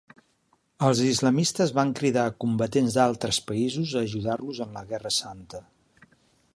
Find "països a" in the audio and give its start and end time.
3.51-4.03